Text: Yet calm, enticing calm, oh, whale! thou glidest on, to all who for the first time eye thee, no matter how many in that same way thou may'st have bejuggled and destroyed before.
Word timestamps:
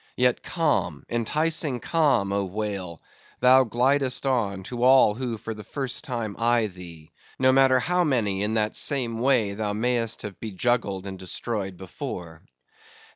Yet 0.17 0.41
calm, 0.41 1.05
enticing 1.11 1.79
calm, 1.79 2.33
oh, 2.33 2.45
whale! 2.45 3.03
thou 3.39 3.65
glidest 3.65 4.25
on, 4.25 4.63
to 4.63 4.81
all 4.81 5.13
who 5.13 5.37
for 5.37 5.53
the 5.53 5.63
first 5.63 6.03
time 6.03 6.35
eye 6.39 6.65
thee, 6.65 7.11
no 7.37 7.51
matter 7.51 7.77
how 7.79 8.03
many 8.03 8.41
in 8.41 8.55
that 8.55 8.75
same 8.75 9.19
way 9.19 9.53
thou 9.53 9.73
may'st 9.73 10.23
have 10.23 10.39
bejuggled 10.39 11.05
and 11.05 11.19
destroyed 11.19 11.77
before. 11.77 12.41